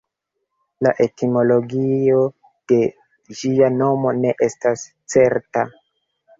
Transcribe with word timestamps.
La 0.87 0.93
etimologio 1.05 2.23
de 2.73 2.81
ĝia 3.43 3.71
nomo 3.77 4.17
ne 4.25 4.35
estas 4.51 4.89
certa. 5.19 5.71